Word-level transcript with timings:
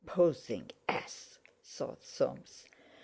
"Posing 0.07 0.71
ass!" 0.89 1.37
thought 1.63 2.03
Soames. 2.03 2.65